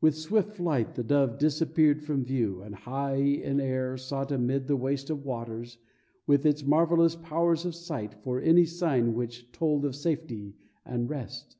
[0.00, 4.74] With swift flight the dove disappeared from view, and, high in air, sought amid the
[4.76, 5.76] waste of waters,
[6.26, 11.58] with its marvelous powers of sight, for any sign which told of safety and rest.